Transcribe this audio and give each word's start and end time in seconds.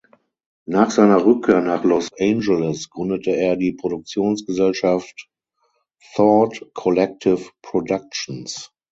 Nach 0.65 0.89
seiner 0.89 1.23
Rückkehr 1.23 1.61
nach 1.61 1.83
Los 1.83 2.09
Angeles 2.19 2.89
gründete 2.89 3.35
er 3.35 3.55
die 3.55 3.73
Produktionsgesellschaft 3.73 5.29
"Thought 6.15 6.73
Collective 6.73 7.51
Productions". 7.61 8.71